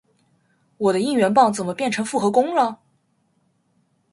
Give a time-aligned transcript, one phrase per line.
[0.79, 2.79] 我的应援棒怎么变成复合弓了？